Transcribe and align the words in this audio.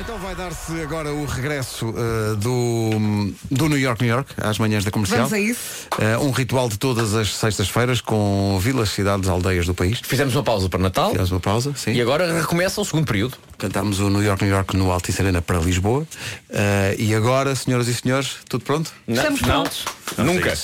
Então 0.00 0.18
vai 0.18 0.34
dar-se 0.34 0.72
agora 0.80 1.12
o 1.12 1.26
regresso 1.26 1.90
uh, 1.90 2.34
do, 2.36 3.34
do 3.50 3.68
New 3.68 3.78
York, 3.78 4.02
New 4.02 4.10
York, 4.10 4.32
às 4.38 4.58
manhãs 4.58 4.82
da 4.82 4.90
comercial. 4.90 5.28
Vamos 5.28 5.32
a 5.34 5.38
isso. 5.38 5.88
Uh, 5.92 6.24
um 6.24 6.30
ritual 6.30 6.70
de 6.70 6.78
todas 6.78 7.14
as 7.14 7.36
sextas-feiras 7.36 8.00
com 8.00 8.58
vilas, 8.58 8.88
cidades, 8.88 9.28
aldeias 9.28 9.66
do 9.66 9.74
país. 9.74 10.00
Fizemos 10.02 10.34
uma 10.34 10.42
pausa 10.42 10.70
para 10.70 10.80
Natal 10.80 11.10
Fizemos 11.10 11.30
uma 11.30 11.40
pausa, 11.40 11.74
sim. 11.76 11.92
e 11.92 12.00
agora 12.00 12.40
recomeça 12.40 12.80
o 12.80 12.84
segundo 12.84 13.04
período. 13.04 13.36
Cantámos 13.58 14.00
o 14.00 14.08
New 14.08 14.22
York, 14.22 14.42
New 14.42 14.54
York 14.54 14.74
no 14.74 14.90
Altice 14.90 15.20
Arena 15.20 15.42
para 15.42 15.58
Lisboa. 15.58 16.00
Uh, 16.48 16.96
e 16.98 17.14
agora, 17.14 17.54
senhoras 17.54 17.86
e 17.86 17.94
senhores, 17.94 18.38
tudo 18.48 18.64
pronto? 18.64 18.90
Estamos 19.06 19.42
não, 19.42 19.48
prontos. 19.48 19.84
nunca. 20.16 20.54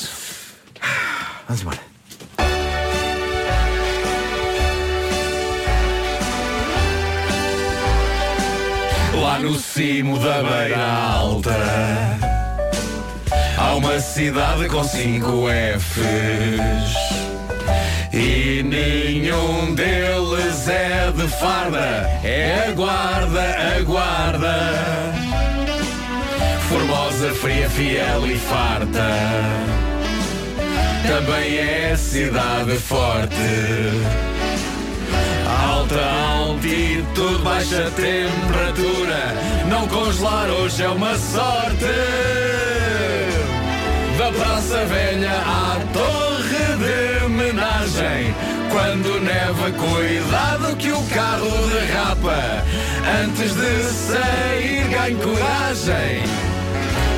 Vamos 1.47 1.61
embora. 1.61 1.96
Lá 9.27 9.41
no 9.41 9.59
cimo 9.59 10.17
da 10.21 10.41
beira 10.41 10.87
alta. 10.87 11.51
Há 13.59 13.75
uma 13.75 13.99
cidade 13.99 14.69
com 14.69 14.85
cinco 14.85 15.49
Fs. 15.81 16.95
E 18.13 18.63
nenhum 18.63 19.75
deles 19.75 20.69
é 20.69 21.11
de 21.11 21.27
farda 21.27 22.09
É 22.23 22.69
a 22.69 22.71
guarda, 22.71 23.77
a 23.77 23.83
guarda. 23.83 24.73
Formosa, 26.69 27.35
fria, 27.35 27.69
fiel 27.69 28.29
e 28.29 28.37
farta. 28.37 29.11
Também 31.09 31.59
é 31.59 31.97
cidade 31.97 32.77
forte. 32.77 33.35
Alta 35.69 36.01
altitude, 36.01 36.56
baixa 37.57 37.91
temperatura. 37.93 39.35
Não 39.69 39.89
congelar 39.89 40.51
hoje 40.51 40.83
é 40.83 40.89
uma 40.89 41.17
sorte. 41.17 41.85
Da 44.19 44.31
Praça 44.33 44.85
Velha 44.85 45.33
à 45.33 45.79
Torre 45.93 46.77
de 46.77 47.25
Homenagem. 47.25 48.35
Quando 48.71 49.21
neva, 49.21 49.71
cuidado 49.73 50.77
que 50.77 50.93
o 50.93 51.03
carro 51.05 51.51
derrapa. 51.69 52.63
Antes 53.25 53.55
de 53.55 53.85
sair, 53.85 54.89
ganhe 54.89 55.17
coragem. 55.17 56.25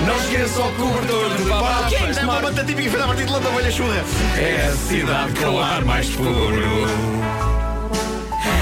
Não 0.07 0.17
esqueça 0.19 0.61
o 0.61 0.73
cobertor 0.75 1.37
de 1.37 1.43
papas. 1.49 2.17
é 2.17 2.23
uma 2.23 2.41
banda 2.41 2.65
típica 2.65 2.91
feita 2.91 3.05
a 3.05 3.09
partir 3.09 3.25
de 3.25 3.33
lã 3.33 3.41
da 3.41 3.51
velha 3.51 3.71
churra. 3.71 4.05
É 4.37 4.69
a 4.69 4.77
cidade 4.77 5.33
com 5.35 5.51
o 5.51 5.61
ar 5.61 5.85
mais 5.85 6.09
puro. 6.11 7.18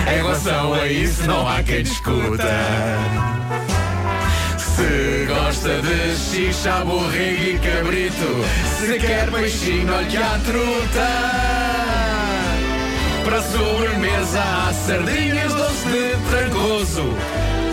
Em 0.06 0.16
relação 0.16 0.74
a 0.74 0.86
isso 0.86 1.26
não 1.26 1.48
há 1.48 1.62
quem 1.62 1.82
discuta. 1.82 2.44
Se 4.58 5.26
gosta 5.26 5.80
de 5.82 6.16
xixa, 6.16 6.84
borrego 6.84 7.42
e 7.42 7.58
cabrito, 7.58 8.44
se 8.78 8.98
quer 8.98 9.30
peixinho, 9.30 9.92
olhe 9.92 10.16
à 10.16 10.40
truta. 10.44 11.06
Para 13.24 13.42
sobremesa 13.42 14.40
há 14.40 14.72
sardinhas 14.72 15.52
doce 15.52 15.88
de 15.88 16.16
trancoso, 16.30 17.12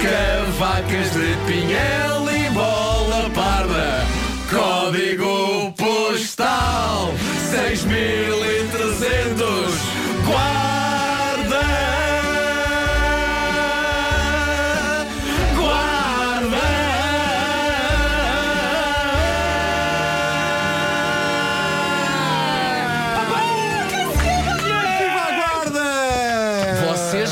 cavacas 0.01 1.11
de 1.11 1.37
pinhel 1.45 2.27
e 2.31 2.49
bola 2.49 3.29
parda. 3.29 4.03
Código 4.49 5.71
postal 5.73 7.13
6300 7.51 10.02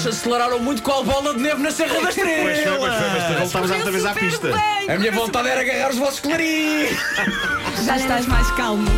Aceleraram 0.09 0.59
muito 0.59 0.81
com 0.81 0.91
a 0.91 1.03
bola 1.03 1.33
de 1.33 1.41
neve 1.41 1.61
na 1.61 1.71
Serra 1.71 1.93
da 1.93 2.01
Pois 2.01 2.15
foi, 2.15 2.25
pois 2.25 2.63
foi, 2.63 2.79
mas 2.79 3.39
voltámos 3.39 3.71
outra 3.71 3.91
vez 3.91 4.05
à 4.05 4.13
pista. 4.13 4.51
A 4.87 4.97
minha 4.97 5.11
vontade 5.11 5.47
era 5.47 5.61
agarrar 5.61 5.91
os 5.91 5.97
vossos 5.97 6.19
clarins. 6.19 6.97
Já 7.85 7.97
estás 7.97 8.25
mais 8.25 8.49
calmo. 8.51 8.89